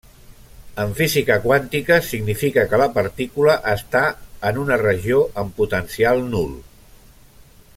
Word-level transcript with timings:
En 0.83 0.93
física 0.99 1.35
quàntica, 1.43 1.97
significa 2.07 2.63
que 2.71 2.79
la 2.83 2.87
partícula 2.95 3.57
està 3.73 4.01
en 4.51 4.57
una 4.63 4.79
regió 4.85 5.21
amb 5.43 5.55
potencial 5.61 6.25
nul. 6.33 6.57